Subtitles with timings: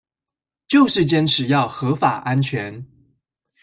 [0.67, 2.83] 就是堅持要合法安全